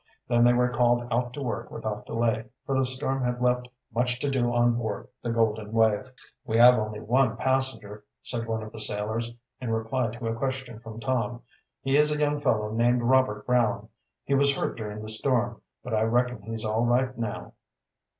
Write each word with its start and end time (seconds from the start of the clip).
Then 0.27 0.43
they 0.43 0.53
were 0.55 0.71
called 0.73 1.07
out 1.11 1.31
to 1.33 1.43
work 1.43 1.69
without 1.69 2.07
delay, 2.07 2.45
for 2.65 2.73
the 2.73 2.83
storm 2.85 3.23
had 3.23 3.39
left 3.39 3.67
much 3.93 4.17
to 4.21 4.31
do 4.31 4.51
on 4.51 4.73
board 4.75 5.07
the 5.21 5.29
Golden 5.31 5.71
Wave. 5.71 6.11
"We 6.43 6.57
have 6.57 6.79
only 6.79 6.99
one 6.99 7.37
passenger," 7.37 8.03
said 8.23 8.47
one 8.47 8.63
of 8.63 8.71
the 8.71 8.79
sailors, 8.79 9.31
in 9.59 9.69
reply 9.71 10.09
to 10.09 10.27
a 10.27 10.33
question 10.33 10.79
from 10.79 10.99
Tom.. 10.99 11.43
"He 11.83 11.97
is 11.97 12.11
a 12.11 12.19
young 12.19 12.39
fellow 12.39 12.71
named 12.71 13.03
Robert 13.03 13.45
Brown. 13.45 13.89
He 14.23 14.33
was 14.33 14.55
hurt 14.55 14.75
during 14.75 15.03
the 15.03 15.07
storm, 15.09 15.61
but 15.83 15.93
I 15.93 16.01
reckon 16.01 16.41
he's 16.41 16.65
all 16.65 16.83
right 16.83 17.15
now." 17.15 17.53